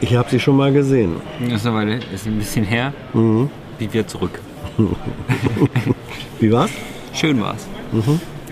[0.00, 1.16] Ich habe sie schon mal gesehen.
[1.48, 2.92] Das ist, aber, ist ein bisschen her.
[3.12, 4.40] Wie wir zurück.
[6.40, 6.70] Wie war's?
[7.12, 7.66] Schön war's.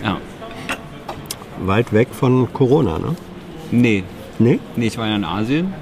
[0.03, 0.17] Ja.
[1.65, 3.15] Weit weg von Corona, ne?
[3.71, 4.03] Nee.
[4.37, 4.59] Nee?
[4.75, 5.73] Nee, ich war ja in Asien.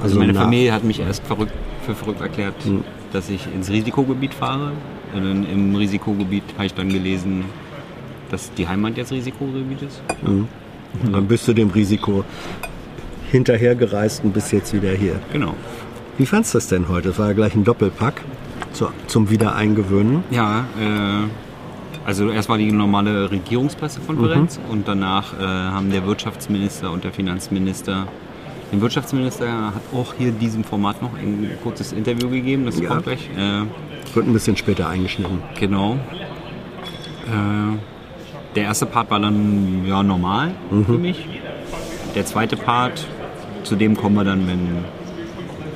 [0.00, 1.52] Also Meine nah- Familie hat mich erst verrückt,
[1.84, 2.54] für verrückt erklärt,
[3.12, 4.72] dass ich ins Risikogebiet fahre.
[5.14, 7.44] Und dann im Risikogebiet habe ich dann gelesen,
[8.30, 10.02] dass die Heimat jetzt Risikogebiet ist.
[10.22, 12.24] Und dann bist du dem Risiko
[13.30, 15.20] hinterhergereist und bist jetzt wieder hier.
[15.32, 15.54] Genau.
[16.16, 17.10] Wie fandst du das denn heute?
[17.10, 18.22] Es war ja gleich ein Doppelpack
[18.72, 20.24] zu, zum Wiedereingewöhnen.
[20.30, 21.28] Ja, äh,
[22.06, 28.06] also erst war die normale Regierungspressekonferenz und danach äh, haben der Wirtschaftsminister und der Finanzminister,
[28.72, 32.88] der Wirtschaftsminister hat auch hier in diesem Format noch ein kurzes Interview gegeben, das Ja.
[32.88, 33.28] kommt gleich.
[33.36, 35.42] Äh, Wird ein bisschen später eingeschnitten.
[35.60, 35.94] Genau.
[37.26, 37.76] Äh,
[38.56, 40.52] der erste Part war dann ja normal
[40.86, 41.26] für mich.
[42.14, 43.06] Der zweite Part,
[43.64, 44.84] zu dem kommen wir dann, wenn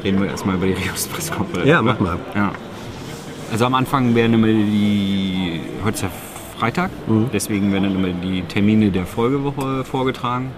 [0.05, 1.69] reden wir erstmal über die Regierungspressekonferenz.
[1.69, 2.19] Ja, mach mal.
[2.35, 2.53] Ja.
[3.51, 6.11] Also am Anfang werden immer die, heute ist ja
[6.59, 6.91] Freitag,
[7.33, 10.51] deswegen werden dann immer die Termine der Folgewoche vorgetragen.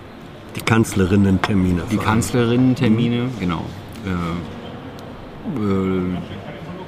[0.54, 1.82] Die Kanzlerinnen-Termine.
[1.90, 1.96] Die.
[1.96, 3.64] Kanzlerinnen-Termine, genau.
[4.06, 4.10] Äh,
[5.60, 6.02] äh,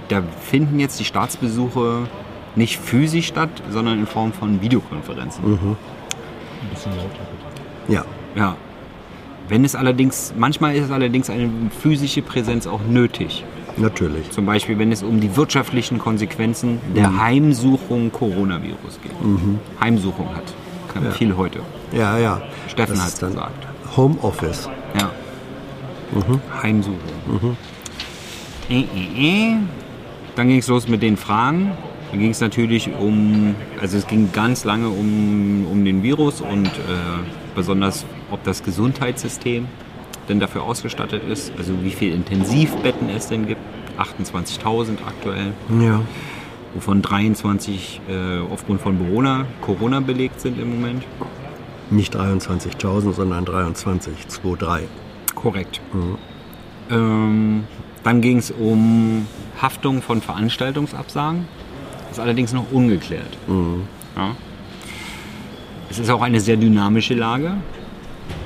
[0.09, 2.07] da finden jetzt die Staatsbesuche
[2.55, 5.51] nicht physisch statt, sondern in Form von Videokonferenzen.
[5.51, 5.77] Mhm.
[7.89, 8.05] Ja,
[8.37, 8.57] Ja.
[9.49, 11.49] Wenn es allerdings, manchmal ist es allerdings eine
[11.81, 13.45] physische Präsenz auch nötig.
[13.79, 14.31] natürlich.
[14.31, 17.21] Zum Beispiel, wenn es um die wirtschaftlichen Konsequenzen der Mhm.
[17.21, 19.13] Heimsuchung Coronavirus geht.
[19.81, 20.45] Heimsuchung hat.
[20.95, 21.61] Kann viel heute.
[21.93, 22.41] Ja, ja.
[22.69, 23.67] Steffen hat es gesagt.
[23.95, 24.71] Homeoffice.
[24.99, 25.11] Ja.
[26.63, 27.57] Heimsuchung.
[28.71, 28.83] Äh, äh,
[29.53, 29.57] äh.
[30.37, 31.73] Dann ging es los mit den Fragen.
[32.11, 36.67] Dann ging es natürlich um, also es ging ganz lange um, um den Virus und
[36.67, 36.71] äh,
[37.57, 39.67] besonders, ob das Gesundheitssystem
[40.29, 43.61] denn dafür ausgestattet ist, also wie viele Intensivbetten es denn gibt.
[43.99, 46.03] 28.000 aktuell, Ja.
[46.75, 51.03] wovon 23 äh, aufgrund von Corona, Corona belegt sind im Moment.
[51.91, 54.83] Nicht 23.000, sondern 23,23.
[55.35, 55.81] Korrekt.
[56.91, 57.65] Ähm,
[58.05, 59.27] dann ging es um
[59.63, 61.47] Haftung von Veranstaltungsabsagen.
[62.09, 63.39] Das ist allerdings noch ungeklärt.
[64.17, 64.35] Ja.
[65.91, 67.55] Es ist auch eine sehr dynamische Lage,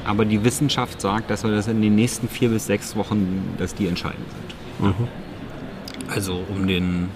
[0.04, 3.74] aber die Wissenschaft sagt, dass wir das in den nächsten vier bis sechs Wochen, dass
[3.74, 4.94] die entscheidend sind.
[6.08, 7.08] Also um den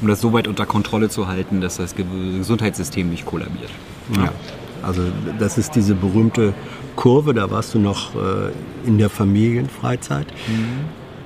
[0.00, 2.04] um das so weit unter Kontrolle zu halten, dass das Ge-
[2.38, 3.70] Gesundheitssystem nicht kollabiert.
[4.16, 4.32] Ja.
[4.82, 5.02] Also
[5.38, 6.54] das ist diese berühmte
[6.96, 8.50] Kurve, da warst du noch äh,
[8.84, 10.26] in der Familienfreizeit,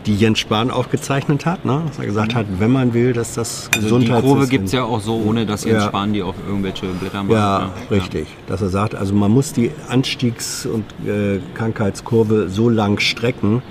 [0.06, 1.82] die Jens Spahn aufgezeichnet hat, ne?
[1.86, 4.30] dass er gesagt hat, wenn man will, dass das Also die Gesundheitssystem...
[4.30, 5.88] Kurve gibt es ja auch so, ohne dass Jens Ja.
[5.88, 7.32] Spahn die auf irgendwelche Blätter macht.
[7.32, 7.58] Ja,
[7.90, 7.96] ne?
[7.96, 8.28] richtig.
[8.46, 13.62] Dass er sagt, also man muss die Anstiegs- und äh, Krankheitskurve so lang strecken,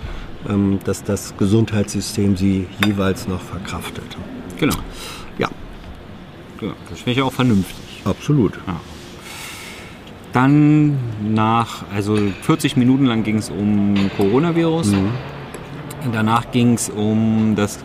[0.50, 4.18] ähm, dass das Gesundheitssystem sie jeweils noch verkraftet.
[4.60, 4.76] Genau.
[5.38, 5.48] Ja,
[6.62, 8.02] Ja, das finde ich auch vernünftig.
[8.04, 8.54] absolut.
[10.34, 10.98] Dann
[11.34, 14.90] nach, also 40 Minuten lang ging es um Coronavirus.
[14.90, 15.08] Und
[16.14, 17.80] danach ging es um das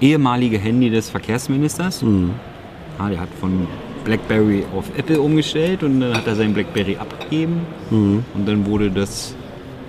[0.00, 2.04] ehemalige Handy des Verkehrsministers.
[2.98, 3.66] Ah, der hat von
[4.04, 7.60] BlackBerry auf Apple umgestellt und dann hat er sein BlackBerry abgegeben.
[7.90, 9.34] Und dann wurde das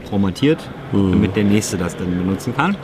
[0.09, 0.59] formatiert,
[0.91, 2.75] damit der Nächste das dann benutzen kann.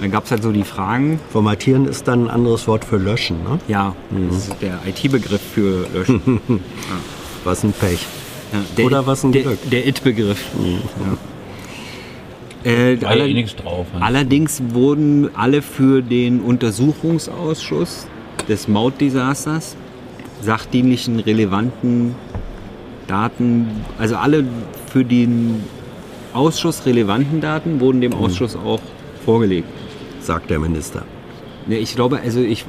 [0.00, 3.42] Dann gab es halt so die Fragen, Formatieren ist dann ein anderes Wort für löschen.
[3.44, 3.58] Ne?
[3.68, 3.94] ja,
[4.28, 6.40] das ist der IT-Begriff für Löschen.
[7.44, 8.06] Was ein Pech.
[8.52, 9.58] Ja, der, Oder was ein der, Glück.
[9.70, 10.44] Der It-Begriff.
[10.62, 11.16] Ja.
[12.64, 13.86] Äh, War ja eh nichts drauf.
[14.00, 18.06] allerdings wurden alle für den Untersuchungsausschuss
[18.48, 19.76] des Mautdesasters
[20.42, 22.14] sachdienlichen relevanten
[23.06, 23.66] Daten,
[23.98, 24.44] also alle
[24.92, 25.62] für den
[26.32, 28.02] Ausschuss relevanten Daten wurden Mhm.
[28.02, 28.80] dem Ausschuss auch
[29.24, 29.68] vorgelegt.
[30.20, 31.02] sagt der Minister.
[31.66, 32.66] Ne, ich glaube, also ich,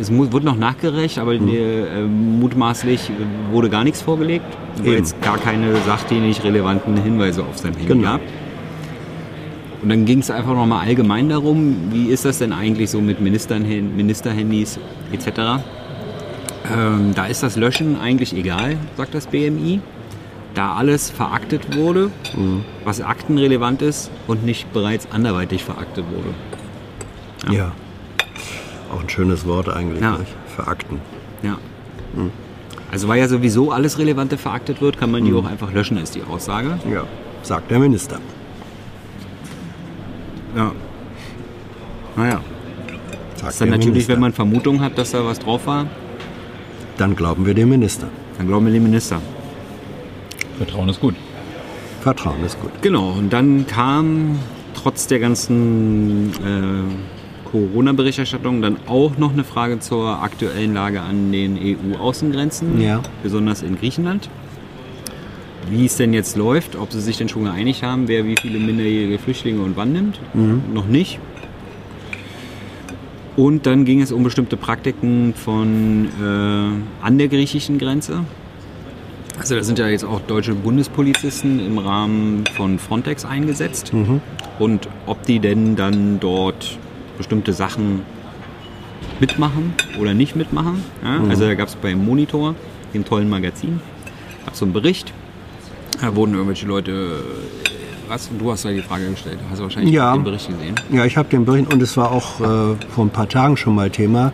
[0.00, 1.52] es wurde noch nachgereicht, aber Mhm.
[1.52, 3.10] der, äh, mutmaßlich
[3.52, 4.46] wurde gar nichts vorgelegt,
[4.82, 5.02] weil Eben.
[5.02, 8.02] es gar keine sachdienlich relevanten Hinweise auf seinem Handy Genau.
[8.12, 8.20] gab.
[9.84, 13.20] Und dann ging es einfach nochmal allgemein darum, wie ist das denn eigentlich so mit
[13.20, 13.64] Ministern,
[13.94, 14.78] Ministerhandys
[15.12, 15.62] etc.
[16.74, 19.80] Ähm, da ist das Löschen eigentlich egal, sagt das BMI,
[20.54, 22.64] da alles veraktet wurde, Mhm.
[22.84, 27.54] was aktenrelevant ist und nicht bereits anderweitig veraktet wurde.
[27.54, 27.72] Ja.
[28.90, 30.00] Auch ein schönes Wort eigentlich.
[30.00, 30.16] Ja.
[30.16, 30.32] Nicht?
[30.56, 30.98] Verakten.
[31.42, 31.58] Ja.
[32.90, 36.14] Also weil ja sowieso alles Relevante veraktet wird, kann man die auch einfach löschen, ist
[36.14, 36.78] die Aussage.
[36.90, 37.04] Ja.
[37.42, 38.18] Sagt der Minister.
[40.56, 40.72] Ja.
[42.16, 42.40] Naja.
[43.36, 44.12] Sagt Ist dann natürlich, Minister.
[44.12, 45.86] wenn man Vermutung hat, dass da was drauf war,
[46.96, 48.08] Dann glauben wir dem Minister.
[48.38, 49.20] dann glauben wir dem Minister.
[50.58, 51.14] Vertrauen ist gut.
[52.02, 52.70] Vertrauen ist gut.
[52.82, 54.38] Genau, und dann kam
[54.74, 61.58] trotz der ganzen äh, Corona-Berichterstattung dann auch noch eine Frage zur aktuellen Lage an den
[61.58, 63.00] EU-Außengrenzen, Ja.
[63.22, 64.28] besonders in Griechenland.
[65.70, 68.58] Wie es denn jetzt läuft, ob sie sich denn schon geeinigt haben, wer wie viele
[68.58, 70.20] minderjährige Flüchtlinge und wann nimmt.
[70.72, 71.18] Noch nicht.
[73.36, 78.20] Und dann ging es um bestimmte Praktiken von äh, an der griechischen Grenze.
[79.38, 83.92] Also da sind ja jetzt auch deutsche Bundespolizisten im Rahmen von Frontex eingesetzt.
[84.60, 86.78] Und ob die denn dann dort
[87.18, 88.02] bestimmte Sachen
[89.18, 90.84] mitmachen oder nicht mitmachen.
[91.02, 91.20] Ja?
[91.28, 92.54] Also da gab es beim Monitor,
[92.92, 93.80] dem tollen Magazin,
[94.44, 95.12] gab so einen Bericht.
[96.04, 97.12] Da wurden irgendwelche Leute,
[98.08, 98.28] was?
[98.38, 100.12] Du hast ja die Frage gestellt, hast du wahrscheinlich Ja.
[100.12, 100.74] den Bericht gesehen.
[100.90, 102.44] Ja, ich habe den Bericht und es war auch äh,
[102.90, 104.32] vor ein paar Tagen schon mal Thema,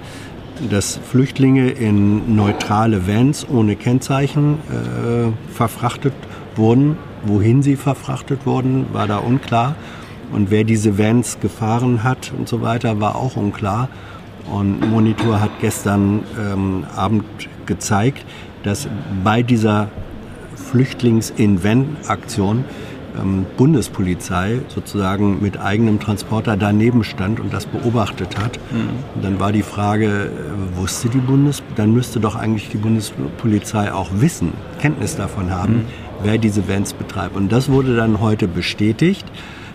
[0.68, 6.12] dass Flüchtlinge in neutrale Vans ohne Kennzeichen äh, verfrachtet
[6.56, 6.96] wurden.
[7.24, 9.76] Wohin sie verfrachtet wurden, war da unklar.
[10.32, 13.88] Und wer diese Vans gefahren hat und so weiter, war auch unklar.
[14.50, 17.24] Und Monitor hat gestern ähm, Abend
[17.66, 18.24] gezeigt,
[18.62, 18.88] dass
[19.22, 19.88] bei dieser
[20.70, 22.64] Flüchtlings-in-Van-Aktion
[23.18, 28.58] ähm, Bundespolizei sozusagen mit eigenem Transporter daneben stand und das beobachtet hat.
[29.14, 33.92] Und dann war die Frage, äh, wusste die Bundes, dann müsste doch eigentlich die Bundespolizei
[33.92, 35.86] auch wissen, Kenntnis davon haben,
[36.22, 37.36] wer diese Vans betreibt.
[37.36, 39.26] Und das wurde dann heute bestätigt,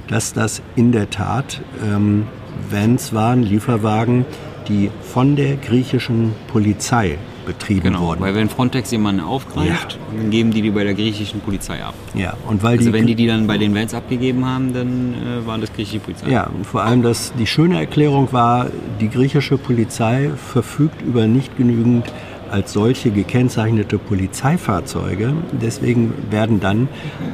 [0.07, 2.27] dass das in der Tat ähm,
[2.69, 4.25] Vans waren, Lieferwagen,
[4.67, 8.21] die von der griechischen Polizei betrieben Genau, wurden.
[8.21, 11.93] weil wenn Frontex jemanden aufgreift, dann geben die die bei der griechischen Polizei ab.
[12.13, 15.13] ja, und weil Also die, wenn die die dann bei den Vans abgegeben haben, dann
[15.13, 16.29] äh, waren das griechische Polizei.
[16.29, 18.67] Ja, und vor allem das, die schöne Erklärung war,
[18.99, 22.05] die griechische Polizei verfügt über nicht genügend
[22.51, 25.33] als solche gekennzeichnete Polizeifahrzeuge.
[25.61, 26.87] Deswegen werden dann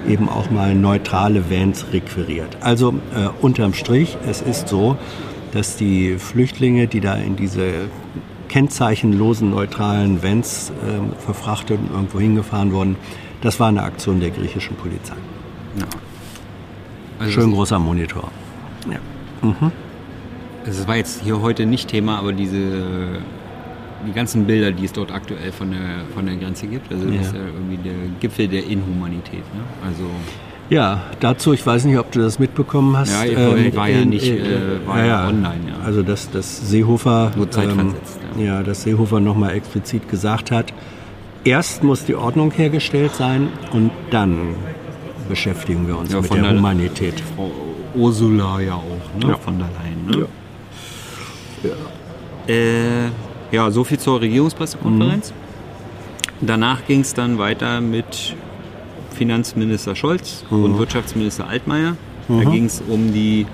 [0.08, 2.58] eben auch mal neutrale Vans requiriert.
[2.62, 4.96] Also äh, unterm Strich, es ist so,
[5.52, 7.72] dass die Flüchtlinge, die da in diese
[8.51, 12.98] kennzeichenlosen neutralen Vans äh, verfrachtet und irgendwo hingefahren wurden,
[13.42, 15.15] das war eine Aktion der griechischen Polizei.
[15.80, 15.86] Ja.
[17.18, 18.30] Also Schön das, großer Monitor.
[18.92, 19.71] Ja.
[20.65, 23.19] das war jetzt hier heute nicht Thema, aber diese
[24.06, 27.15] die ganzen Bilder, die es dort aktuell von der, von der Grenze gibt, also das
[27.15, 27.21] Ja.
[27.21, 29.44] ist ja irgendwie der Gipfel der Inhumanität.
[29.53, 29.62] Ne?
[29.86, 30.03] Also
[30.72, 33.12] Ja, dazu, ich weiß nicht, ob du das mitbekommen hast.
[33.12, 35.86] Ja, ich war ja nicht, äh, war ja online, ja.
[35.86, 38.64] Also, dass das Seehofer, Nur zeitversetzt, ähm, ja.
[38.64, 40.72] dass Seehofer nochmal explizit gesagt hat,
[41.44, 44.56] erst muss die Ordnung hergestellt sein und dann
[45.28, 47.22] beschäftigen wir uns Ja, mit von der der- Humanität.
[47.36, 47.52] Frau
[47.94, 49.32] Ursula ja auch, ne?
[49.32, 49.38] Ja.
[49.40, 50.28] von der Leyen.
[51.68, 52.54] Ne?
[52.54, 53.10] Äh,
[53.54, 55.34] ja, so viel zur Regierungspressekonferenz.
[56.40, 58.36] Danach ging es dann weiter mit
[59.13, 61.96] Finanzminister Scholz und Wirtschaftsminister Altmaier.
[62.28, 63.46] Da ging es um die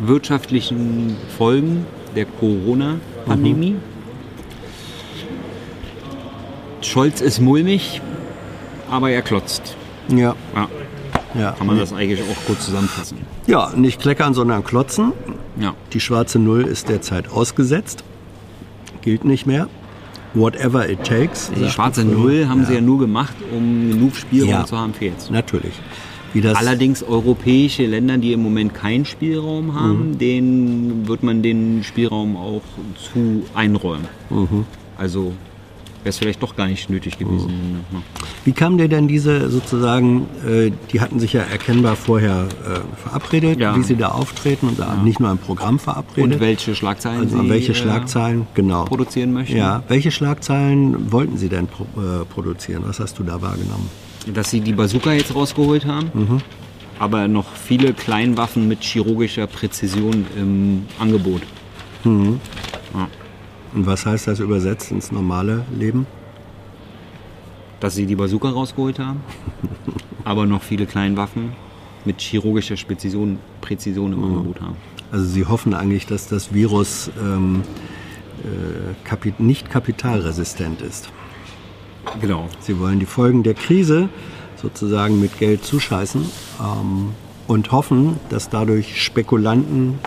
[0.00, 3.76] wirtschaftlichen Folgen der Corona-Pandemie.
[6.82, 8.00] Scholz ist mulmig,
[8.90, 9.76] aber er klotzt.
[10.08, 10.68] Ja, Ja,
[11.38, 11.52] ja.
[11.52, 13.18] kann man das eigentlich auch kurz zusammenfassen.
[13.46, 15.12] ja, nicht kleckern, sondern klotzen.
[15.60, 15.74] Ja.
[15.92, 18.02] Die schwarze Null ist derzeit ausgesetzt,
[19.02, 19.68] gilt nicht mehr.
[20.34, 21.50] Whatever it takes.
[21.54, 22.04] Die schwarze.
[22.04, 24.64] Null haben sie ja nur gemacht, um genug Spielraum Ja.
[24.64, 25.30] zu haben für jetzt.
[25.30, 25.74] Natürlich.
[26.54, 32.62] Allerdings europäische Länder, die im Moment keinen Spielraum haben, denen wird man den Spielraum auch
[33.12, 34.06] zu einräumen.
[34.96, 35.34] Also
[36.02, 37.48] wäre es vielleicht doch gar nicht nötig gewesen.
[37.92, 38.02] ne?
[38.44, 43.60] Wie kam dir denn diese sozusagen, äh, die hatten sich ja erkennbar vorher äh, verabredet,
[43.60, 43.76] Ja.
[43.76, 46.34] wie sie da auftreten und da nicht nur im Programm verabredet.
[46.34, 48.84] Und welche Schlagzeilen also sie welche äh, Schlagzeilen, genau.
[48.84, 49.56] produzieren möchten.
[49.56, 52.82] Ja, welche Schlagzeilen wollten Sie denn pro, äh, produzieren?
[52.86, 53.88] Was hast du da wahrgenommen?
[54.32, 56.40] Dass sie die Bazooka jetzt rausgeholt haben,
[56.98, 61.42] aber noch viele Kleinwaffen mit chirurgischer Präzision im Angebot.
[62.04, 63.08] Ja.
[63.74, 66.06] Und was heißt das übersetzt ins normale Leben?
[67.82, 69.20] dass sie die Bazooka rausgeholt haben,
[70.24, 71.52] aber noch viele Kleinwaffen
[72.04, 74.76] mit chirurgischer Präzision, Präzision im Angebot haben.
[75.10, 77.62] Also Sie hoffen eigentlich, dass das Virus ähm,
[78.44, 81.10] äh, kapi nicht kapitalresistent ist.
[82.20, 82.48] Genau.
[82.60, 84.08] Sie wollen die Folgen der Krise
[84.56, 86.24] sozusagen mit Geld zuscheißen
[86.60, 87.08] ähm,
[87.48, 89.98] und hoffen, dass dadurch Spekulanten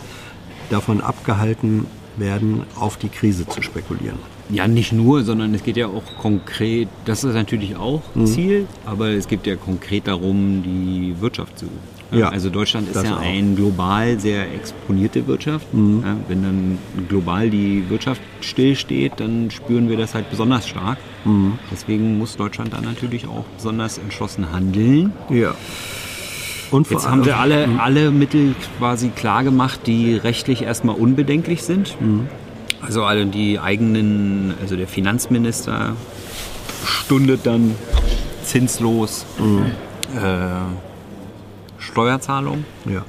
[0.69, 4.17] davon abgehalten werden, auf die Krise zu spekulieren.
[4.49, 9.09] Ja, nicht nur, sondern es geht ja auch konkret, das ist natürlich auch Ziel, aber
[9.09, 11.65] es geht ja konkret darum, die Wirtschaft zu.
[12.11, 13.21] Ja, also Deutschland ist ja auch.
[13.21, 15.65] ein global sehr exponierte Wirtschaft.
[15.73, 16.77] Ja, wenn dann
[17.09, 20.99] global die Wirtschaft stillsteht, dann spüren wir das halt besonders stark.
[21.71, 25.11] Deswegen muss Deutschland dann natürlich auch besonders entschlossen handeln.
[25.29, 25.55] Ja.
[26.71, 31.99] Und Jetzt haben wir alle, alle Mittel quasi klar gemacht, die rechtlich erstmal unbedenklich sind.
[32.01, 32.27] Mhm.
[32.81, 35.95] Also alle die eigenen, also der Finanzminister
[36.85, 37.75] stundet dann
[38.43, 39.65] zinslos mhm.
[40.17, 40.47] äh,
[41.77, 42.65] Steuerzahlung.
[42.85, 43.03] Ja.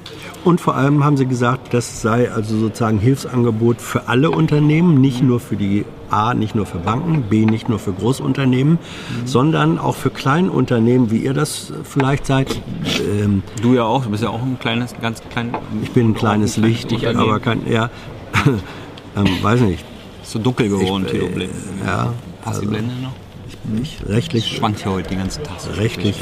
[0.44, 5.22] Und vor allem haben sie gesagt, das sei also sozusagen Hilfsangebot für alle Unternehmen, nicht
[5.22, 9.26] nur für die A, nicht nur für Banken, B, nicht nur für Großunternehmen, mhm.
[9.26, 12.60] sondern auch für Kleinunternehmen, wie ihr das vielleicht seid.
[13.00, 15.54] Ähm, du ja auch, du bist ja auch ein kleines, ganz klein.
[15.82, 17.90] Ich bin ein kleines Licht, aber kein, ja,
[19.16, 19.84] ähm, weiß nicht.
[20.22, 21.48] so dunkel geworden, ich, äh,
[21.84, 22.12] Ja.
[22.42, 23.25] Passt also, die Blende noch?
[23.74, 24.08] Nicht.
[24.08, 25.56] Rechtlich, schwankt ja heute die ganze Tag.
[25.76, 26.16] rechtlich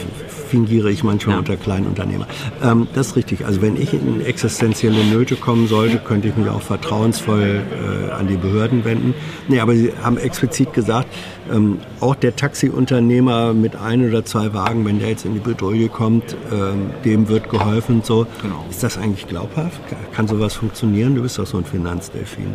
[0.48, 1.38] fingiere ich manchmal ja.
[1.40, 2.26] unter Kleinunternehmer.
[2.62, 3.44] Ähm, das ist richtig.
[3.44, 8.28] Also wenn ich in existenzielle Nöte kommen sollte, könnte ich mich auch vertrauensvoll äh, an
[8.28, 9.14] die Behörden wenden.
[9.48, 11.08] Nee, aber Sie haben explizit gesagt,
[11.52, 15.88] ähm, auch der Taxiunternehmer mit ein oder zwei Wagen, wenn der jetzt in die Bedrohung
[15.90, 18.02] kommt, ähm, dem wird geholfen.
[18.04, 18.26] So.
[18.42, 18.64] Genau.
[18.70, 19.80] Ist das eigentlich glaubhaft?
[20.12, 21.14] Kann sowas funktionieren?
[21.14, 22.54] Du bist doch so ein Finanzdelfin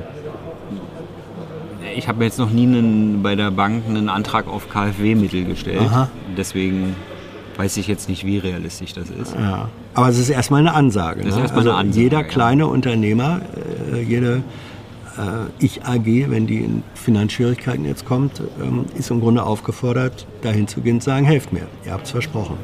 [1.99, 5.81] ich habe mir jetzt noch nie einen, bei der Bank einen Antrag auf KfW-Mittel gestellt.
[5.81, 6.09] Aha.
[6.35, 6.95] Deswegen
[7.57, 9.35] weiß ich jetzt nicht, wie realistisch das ist.
[9.35, 9.69] Ja.
[9.93, 11.23] Aber es ist erstmal eine Ansage.
[11.23, 11.31] Das ne?
[11.31, 12.03] ist erstmal also eine Ansage.
[12.03, 13.41] Jeder kleine Unternehmer,
[13.93, 14.43] äh, jede
[15.17, 20.81] äh, Ich-AG, wenn die in Finanzschwierigkeiten jetzt kommt, ähm, ist im Grunde aufgefordert, dahin zu
[20.81, 22.55] gehen und zu sagen, helft mir, ihr habt es versprochen.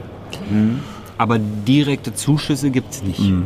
[0.50, 0.80] Mhm.
[1.18, 3.20] Aber direkte Zuschüsse gibt es nicht.
[3.20, 3.46] Mhm.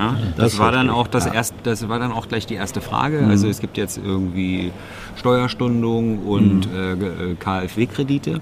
[0.00, 1.34] Ja, das, das war dann auch das ja.
[1.34, 3.22] erste, das war dann auch gleich die erste Frage.
[3.22, 3.30] Mhm.
[3.30, 4.72] Also es gibt jetzt irgendwie
[5.16, 7.04] Steuerstundung und mhm.
[7.04, 8.40] äh, KfW-Kredite.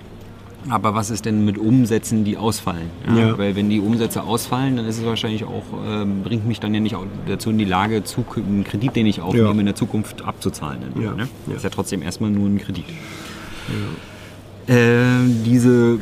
[0.70, 2.90] Aber was ist denn mit Umsätzen, die ausfallen?
[3.06, 3.38] Ja, ja.
[3.38, 6.80] Weil wenn die Umsätze ausfallen, dann ist es wahrscheinlich auch, äh, bringt mich dann ja
[6.80, 6.96] nicht
[7.26, 8.02] dazu in die Lage,
[8.36, 9.60] einen Kredit, den ich aufnehme, ja.
[9.60, 10.80] in der Zukunft abzuzahlen.
[10.94, 11.28] Ne?
[11.46, 12.84] Das ist ja trotzdem erstmal nur ein Kredit.
[14.66, 14.74] Äh,
[15.46, 16.00] diese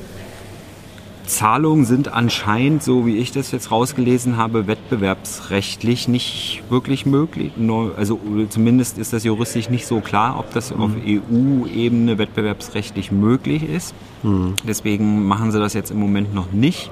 [1.27, 7.53] Zahlungen sind anscheinend, so wie ich das jetzt rausgelesen habe, wettbewerbsrechtlich nicht wirklich möglich.
[7.97, 10.83] Also zumindest ist das juristisch nicht so klar, ob das mhm.
[10.83, 13.95] auf EU-Ebene wettbewerbsrechtlich möglich ist.
[14.23, 14.55] Mhm.
[14.67, 16.91] Deswegen machen sie das jetzt im Moment noch nicht.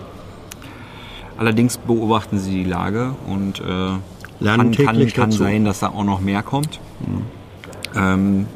[1.36, 6.20] Allerdings beobachten sie die Lage und äh, kann, kann, kann sein, dass da auch noch
[6.20, 6.80] mehr kommt.
[7.00, 7.22] Mhm.
[7.96, 8.46] Ähm,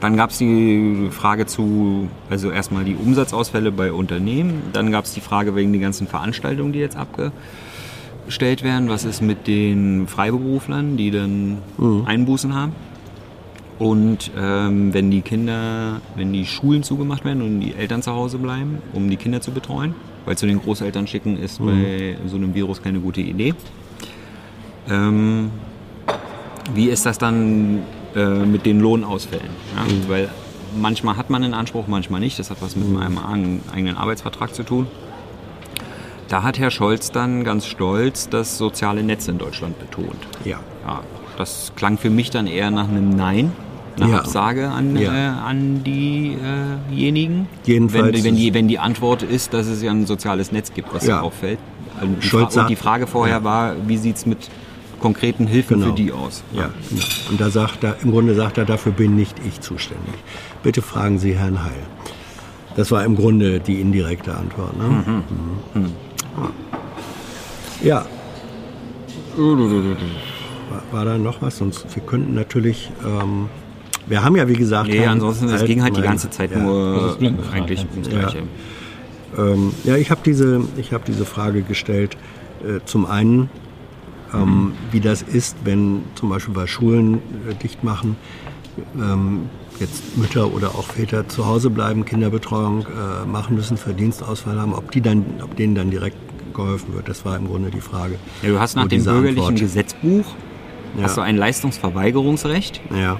[0.00, 4.62] dann gab es die Frage zu, also erstmal die Umsatzausfälle bei Unternehmen.
[4.72, 8.88] Dann gab es die Frage wegen den ganzen Veranstaltungen, die jetzt abgestellt werden.
[8.88, 12.04] Was ist mit den Freiberuflern, die dann mhm.
[12.06, 12.72] Einbußen haben?
[13.80, 18.38] Und ähm, wenn die Kinder, wenn die Schulen zugemacht werden und die Eltern zu Hause
[18.38, 19.94] bleiben, um die Kinder zu betreuen,
[20.26, 21.66] weil zu den Großeltern schicken ist mhm.
[21.66, 23.54] bei so einem Virus keine gute Idee.
[24.88, 25.50] Ähm,
[26.74, 27.82] wie ist das dann
[28.14, 29.50] äh, mit den Lohnausfällen.
[29.76, 29.84] Ja?
[29.84, 30.08] Mhm.
[30.08, 30.28] Weil
[30.76, 32.38] manchmal hat man einen Anspruch, manchmal nicht.
[32.38, 33.18] Das hat was mit meinem
[33.72, 34.86] eigenen Arbeitsvertrag zu tun.
[36.28, 40.18] Da hat Herr Scholz dann ganz stolz das soziale Netz in Deutschland betont.
[40.44, 40.60] Ja.
[40.86, 41.00] ja
[41.38, 43.52] das klang für mich dann eher nach einem Nein,
[43.98, 44.18] eine ja.
[44.18, 45.14] Absage an, ja.
[45.14, 47.48] äh, an diejenigen.
[47.64, 48.12] Jedenfalls.
[48.12, 51.06] Wenn, wenn, die, wenn die Antwort ist, dass es ja ein soziales Netz gibt, was
[51.06, 51.20] ja.
[51.20, 51.58] auffällt.
[52.00, 54.38] Also die, Fra und die Frage vorher war, wie sieht es mit
[54.98, 55.90] konkreten Hilfen genau.
[55.90, 56.42] für die aus.
[56.52, 57.04] Ja, genau.
[57.30, 60.14] Und da sagt er, im Grunde sagt er, dafür bin nicht ich zuständig.
[60.62, 61.82] Bitte fragen Sie Herrn Heil.
[62.76, 64.76] Das war im Grunde die indirekte Antwort.
[64.78, 64.84] Ne?
[64.84, 65.82] Mhm.
[65.82, 65.92] Mhm.
[67.82, 68.06] Ja.
[69.36, 71.58] War, war, da noch was?
[71.58, 72.90] Sonst, wir könnten natürlich.
[73.04, 73.48] Ähm,
[74.06, 74.88] wir haben ja, wie gesagt.
[74.88, 76.58] Nee, ansonsten, es ging halt die ganze Zeit ja.
[76.58, 77.16] nur
[77.52, 78.38] eigentlich ums Gleiche.
[79.36, 80.62] Ja, ähm, ja ich habe diese,
[80.92, 82.16] hab diese Frage gestellt.
[82.64, 83.50] Äh, zum einen,
[84.34, 87.18] ähm, wie das ist, wenn zum Beispiel bei Schulen
[87.48, 88.16] äh, dicht machen,
[88.96, 89.48] ähm,
[89.80, 94.90] jetzt Mütter oder auch Väter zu Hause bleiben, Kinderbetreuung äh, machen müssen, Verdienstausfall haben, ob,
[94.90, 96.16] die dann, ob denen dann direkt
[96.54, 97.08] geholfen wird.
[97.08, 98.16] Das war im Grunde die Frage.
[98.42, 99.60] Ja, du hast nach dem bürgerlichen Antwort.
[99.60, 100.26] Gesetzbuch
[100.96, 101.04] ja.
[101.04, 102.80] hast du ein Leistungsverweigerungsrecht.
[102.94, 103.18] Ja.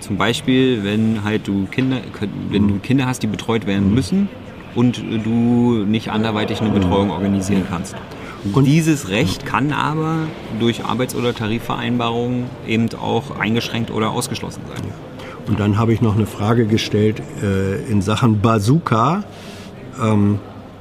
[0.00, 1.98] Zum Beispiel, wenn halt du Kinder,
[2.50, 3.94] wenn du Kinder hast, die betreut werden mhm.
[3.94, 4.28] müssen
[4.74, 7.94] und du nicht anderweitig eine Betreuung organisieren kannst.
[8.52, 10.26] Und dieses Recht kann aber
[10.60, 14.84] durch Arbeits- oder Tarifvereinbarungen eben auch eingeschränkt oder ausgeschlossen sein.
[15.46, 19.24] Und dann habe ich noch eine Frage gestellt äh, in Sachen Bazooka.
[20.02, 20.38] Ähm,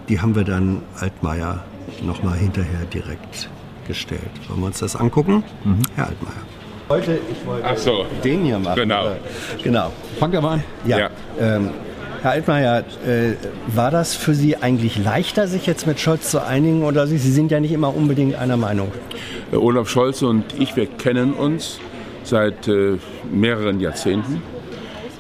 [0.09, 1.63] die haben wir dann Altmaier
[2.05, 3.49] nochmal hinterher direkt
[3.87, 4.21] gestellt.
[4.47, 5.43] Wollen wir uns das angucken?
[5.63, 5.81] Mhm.
[5.95, 6.33] Herr Altmaier.
[6.89, 8.05] Heute, ich wollte so.
[8.23, 8.75] den hier machen.
[8.75, 9.15] Genau.
[9.63, 9.91] genau.
[10.19, 10.63] Fangt aber an.
[10.85, 10.99] Ja.
[10.99, 11.09] ja.
[11.39, 11.69] Ähm,
[12.23, 13.33] Herr Altmaier, äh,
[13.67, 17.33] war das für Sie eigentlich leichter, sich jetzt mit Scholz zu einigen oder Sie, Sie
[17.33, 18.93] sind ja nicht immer unbedingt einer Meinung?
[19.51, 21.81] Äh, Olaf Scholz und ich, wir kennen uns
[22.23, 22.97] seit äh,
[23.29, 24.41] mehreren Jahrzehnten.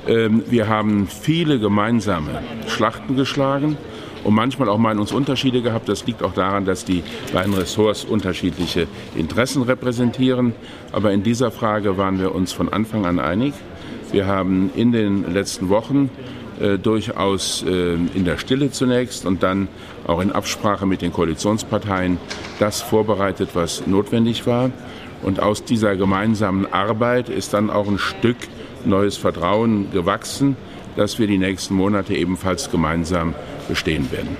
[0.07, 3.77] Ähm, wir haben viele gemeinsame Schlachten geschlagen
[4.23, 5.89] und manchmal auch Meinungsunterschiede gehabt.
[5.89, 10.53] Das liegt auch daran, dass die beiden Ressorts unterschiedliche Interessen repräsentieren.
[10.93, 13.53] Aber in dieser Frage waren wir uns von Anfang an einig.
[14.13, 16.09] Wir haben in den letzten Wochen
[16.63, 19.67] äh, durchaus äh, in der Stille zunächst und dann
[20.07, 22.17] auch in Absprache mit den Koalitionsparteien
[22.57, 24.71] das vorbereitet, was notwendig war.
[25.23, 28.37] Und aus dieser gemeinsamen Arbeit ist dann auch ein Stück
[28.85, 30.55] neues Vertrauen gewachsen,
[30.95, 33.35] dass wir die nächsten Monate ebenfalls gemeinsam
[33.67, 34.37] bestehen werden.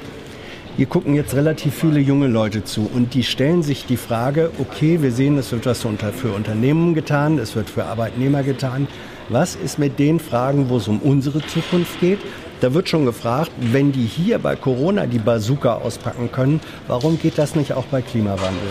[0.76, 5.02] Hier gucken jetzt relativ viele junge Leute zu und die stellen sich die Frage, okay,
[5.02, 8.88] wir sehen, es wird was für Unternehmen getan, es wird für Arbeitnehmer getan.
[9.30, 12.20] Was ist mit den Fragen, wo es um unsere Zukunft geht?
[12.60, 17.38] Da wird schon gefragt, wenn die hier bei Corona die Bazooka auspacken können, warum geht
[17.38, 18.68] das nicht auch bei Klimawandel?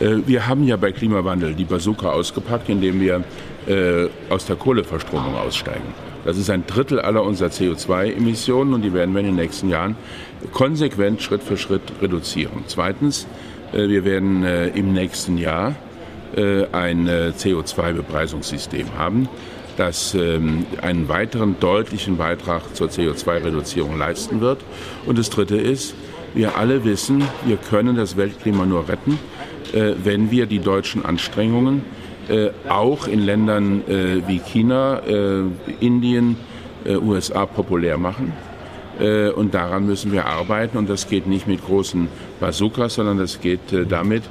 [0.00, 3.24] Äh, wir haben ja bei Klimawandel die Bazooka ausgepackt, indem wir
[3.66, 5.94] äh, aus der Kohleverstromung aussteigen.
[6.24, 9.96] Das ist ein Drittel aller unserer CO2-Emissionen und die werden wir in den nächsten Jahren
[10.52, 12.64] konsequent Schritt für Schritt reduzieren.
[12.66, 13.26] Zweitens,
[13.72, 14.44] äh, wir werden
[14.74, 15.74] im nächsten Jahr
[16.72, 19.28] ein CO2-Bepreisungssystem haben
[19.76, 24.60] das ähm, einen weiteren deutlichen Beitrag zur CO2-Reduzierung leisten wird.
[25.06, 25.94] Und das Dritte ist,
[26.34, 29.18] wir alle wissen, wir können das Weltklima nur retten,
[29.72, 31.84] äh, wenn wir die deutschen Anstrengungen
[32.28, 35.00] äh, auch in Ländern äh, wie China,
[35.80, 36.36] Indien,
[36.86, 38.34] USA populär machen.
[39.00, 40.78] Äh, und daran müssen wir arbeiten.
[40.78, 42.08] Und das geht nicht mit großen
[42.40, 44.22] Bazookas, sondern das geht damit,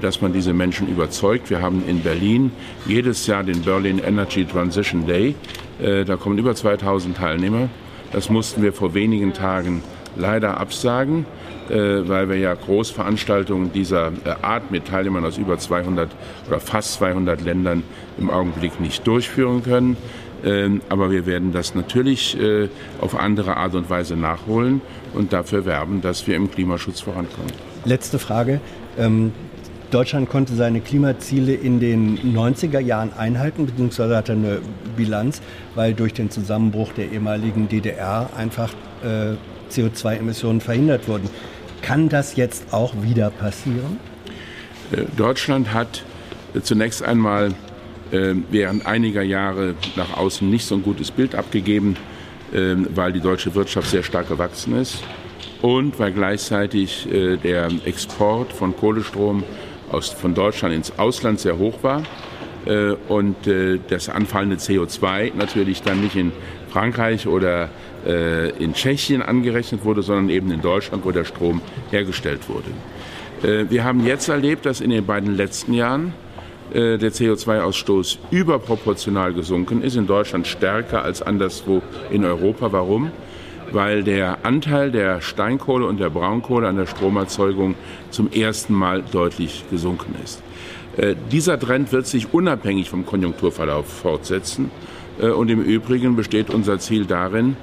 [0.00, 1.50] dass man diese Menschen überzeugt.
[1.50, 2.50] Wir haben in Berlin
[2.86, 5.34] jedes Jahr den Berlin Energy Transition Day.
[5.78, 7.68] Da kommen über 2000 Teilnehmer.
[8.12, 9.82] Das mussten wir vor wenigen Tagen
[10.16, 11.26] leider absagen,
[11.68, 14.12] weil wir ja Großveranstaltungen dieser
[14.42, 16.10] Art mit Teilnehmern aus über 200
[16.48, 17.84] oder fast 200 Ländern
[18.18, 19.96] im Augenblick nicht durchführen können.
[20.44, 22.68] Ähm, aber wir werden das natürlich äh,
[23.00, 24.80] auf andere Art und Weise nachholen
[25.14, 27.52] und dafür werben, dass wir im Klimaschutz vorankommen.
[27.84, 28.60] Letzte Frage.
[28.96, 29.32] Ähm,
[29.90, 34.58] Deutschland konnte seine Klimaziele in den 90er Jahren einhalten, beziehungsweise hatte eine
[34.96, 35.40] Bilanz,
[35.74, 39.34] weil durch den Zusammenbruch der ehemaligen DDR einfach äh,
[39.72, 41.30] CO2-Emissionen verhindert wurden.
[41.80, 43.98] Kann das jetzt auch wieder passieren?
[44.92, 46.04] Äh, Deutschland hat
[46.62, 47.54] zunächst einmal
[48.10, 51.96] während einiger Jahre nach außen nicht so ein gutes Bild abgegeben,
[52.54, 55.02] ähm, weil die deutsche Wirtschaft sehr stark gewachsen ist
[55.60, 59.44] und weil gleichzeitig äh, der Export von Kohlestrom
[59.90, 62.04] aus, von Deutschland ins Ausland sehr hoch war
[62.64, 66.32] äh, und äh, das anfallende CO2 natürlich dann nicht in
[66.70, 67.70] Frankreich oder
[68.58, 73.68] in Tschechien angerechnet wurde, sondern eben in Deutschland, wo der Strom hergestellt wurde.
[73.70, 76.14] Wir haben jetzt erlebt, dass in den beiden letzten Jahren
[76.74, 82.72] der CO2-Ausstoß überproportional gesunken ist, in Deutschland stärker als anderswo in Europa.
[82.72, 83.10] Warum?
[83.72, 87.74] Weil der Anteil der Steinkohle und der Braunkohle an der Stromerzeugung
[88.10, 90.42] zum ersten Mal deutlich gesunken ist.
[90.98, 94.70] Äh, dieser Trend wird sich unabhängig vom Konjunkturverlauf fortsetzen.
[95.20, 97.56] Äh, und im Übrigen besteht unser Ziel darin,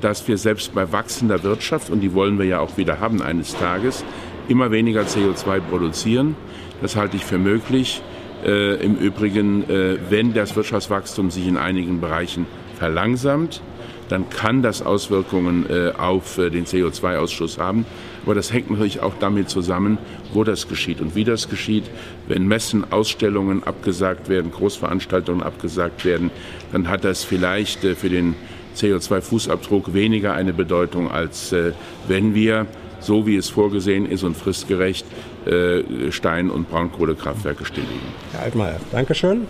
[0.00, 3.56] dass wir selbst bei wachsender Wirtschaft, und die wollen wir ja auch wieder haben eines
[3.56, 4.04] Tages,
[4.48, 6.36] immer weniger CO2 produzieren.
[6.80, 8.02] Das halte ich für möglich.
[8.44, 12.46] Äh, Im Übrigen, äh, wenn das Wirtschaftswachstum sich in einigen Bereichen
[12.78, 13.60] verlangsamt,
[14.08, 17.84] dann kann das Auswirkungen äh, auf äh, den CO2-Ausstoß haben.
[18.24, 19.98] Aber das hängt natürlich auch damit zusammen,
[20.32, 21.84] wo das geschieht und wie das geschieht.
[22.26, 26.30] Wenn Messen, Ausstellungen abgesagt werden, Großveranstaltungen abgesagt werden,
[26.72, 28.34] dann hat das vielleicht äh, für den
[28.76, 31.72] CO2-Fußabdruck weniger eine Bedeutung, als äh,
[32.06, 32.66] wenn wir
[33.00, 35.06] so wie es vorgesehen ist und fristgerecht
[35.46, 38.12] äh, Stein- und Braunkohlekraftwerke stilllegen.
[38.32, 39.46] Herr Altmaier, Dankeschön.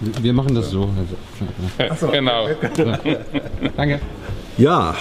[0.00, 0.88] Wir machen das so.
[1.98, 2.06] so.
[2.08, 2.48] Genau.
[3.76, 4.00] Danke.
[4.56, 4.94] Ja,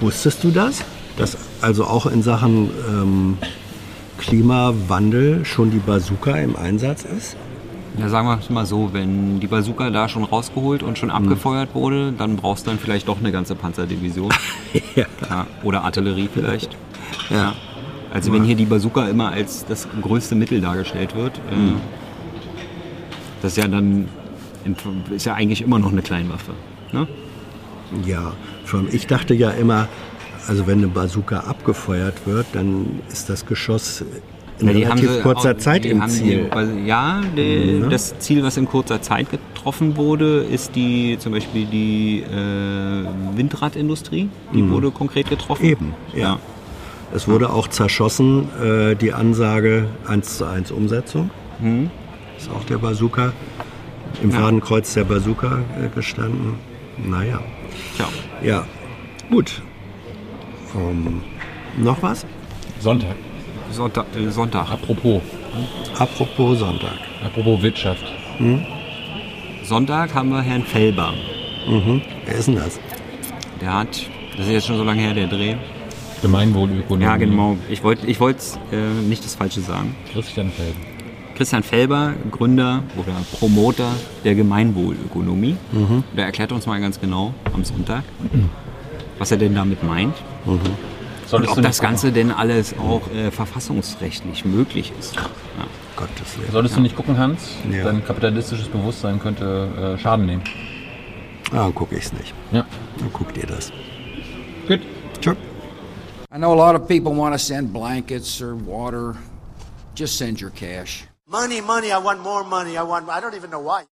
[0.00, 0.84] wusstest du das?
[1.16, 3.38] Dass also auch in Sachen ähm,
[4.18, 7.36] Klimawandel schon die Bazooka im Einsatz ist?
[7.98, 11.74] Ja, sagen wir es mal so, wenn die Bazooka da schon rausgeholt und schon abgefeuert
[11.74, 14.32] wurde, dann brauchst du dann vielleicht doch eine ganze Panzerdivision.
[14.94, 15.06] ja.
[15.28, 15.46] ja.
[15.62, 16.76] Oder Artillerie vielleicht.
[17.30, 17.54] Ja.
[18.12, 21.80] Also wenn hier die Bazooka immer als das größte Mittel dargestellt wird, äh, mhm.
[23.42, 24.08] das ist ja dann
[25.10, 26.52] ist ja eigentlich immer noch eine Kleinwaffe.
[26.92, 27.06] Ne?
[28.04, 28.32] Ja,
[28.64, 28.88] schon.
[28.92, 29.88] Ich dachte ja immer,
[30.48, 34.04] also wenn eine Bazooka abgefeuert wird, dann ist das Geschoss
[34.58, 36.50] in ja, relativ kurzer auch, Zeit im Ziel.
[36.54, 37.90] Die, ja, die, mhm.
[37.90, 44.28] das Ziel, was in kurzer Zeit getroffen wurde, ist die zum Beispiel die äh, Windradindustrie.
[44.54, 44.70] Die mhm.
[44.70, 45.64] wurde konkret getroffen.
[45.64, 46.20] Eben, ja.
[46.20, 46.38] ja.
[47.14, 51.30] Es wurde auch zerschossen, äh, die Ansage 1 zu 1 Umsetzung.
[51.60, 51.90] Mhm.
[52.36, 53.32] Ist auch der Bazooka
[54.22, 54.40] im ja.
[54.40, 56.54] Fadenkreuz der Bazooka äh, gestanden.
[56.98, 57.40] Naja.
[57.98, 58.08] Ja.
[58.42, 58.66] ja.
[59.30, 59.62] Gut.
[61.78, 62.26] Noch was?
[62.80, 63.16] Sonntag.
[63.70, 64.06] Sonntag.
[64.16, 64.70] Äh, Sonntag.
[64.70, 65.20] Apropos.
[65.98, 66.98] Apropos Sonntag.
[67.24, 68.04] Apropos Wirtschaft.
[69.64, 71.14] Sonntag haben wir Herrn Fellbaum.
[72.24, 72.78] Wer ist denn das?
[73.60, 73.88] Der hat,
[74.36, 75.56] das ist jetzt schon so lange her, der Dreh.
[76.22, 77.04] Gemeinwohlökonomie.
[77.04, 77.56] Ja, genau.
[77.68, 78.40] Ich wollte ich wollte
[78.72, 78.76] äh,
[79.08, 79.94] nicht das Falsche sagen.
[80.12, 80.80] Christian Felden.
[81.36, 83.90] Christian Felber, Gründer oder Promoter
[84.24, 85.56] der Gemeinwohlökonomie.
[86.16, 88.04] Der erklärt uns mal ganz genau am Sonntag,
[89.18, 90.14] was er denn damit meint.
[90.46, 90.60] Und
[91.26, 95.16] Solltest ob das Ganze denn alles auch äh, verfassungsrechtlich möglich ist.
[95.16, 95.22] Ja.
[95.96, 96.52] Gottes Willen.
[96.52, 97.40] Solltest du nicht gucken, Hans?
[97.70, 97.84] Ja.
[97.84, 100.44] Dein kapitalistisches Bewusstsein könnte äh, Schaden nehmen.
[101.50, 102.34] Ah, dann gucke ich's nicht.
[102.52, 102.64] Ja.
[102.98, 103.72] Dann guckt ihr das.
[104.68, 104.80] Gut.
[105.20, 105.36] Tschüss.
[106.34, 109.16] I know a lot of people want to send blankets or water.
[109.94, 111.06] Just send your cash.
[111.26, 112.76] Money, money, I want more money.
[112.76, 113.84] I want, I don't even know why.